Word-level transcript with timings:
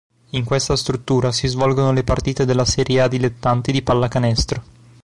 In 0.31 0.43
questa 0.45 0.75
struttura 0.75 1.31
si 1.31 1.45
svolgono 1.45 1.91
le 1.91 2.03
partite 2.03 2.43
della 2.43 2.65
Serie 2.65 3.01
A 3.01 3.07
Dilettanti 3.07 3.71
di 3.71 3.83
pallacanestro. 3.83 4.63